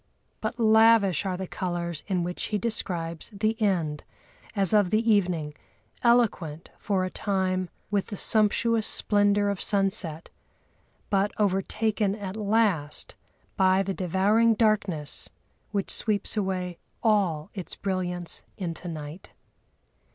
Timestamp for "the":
1.37-1.45, 3.29-3.55, 4.89-5.07, 8.07-8.17, 13.83-13.93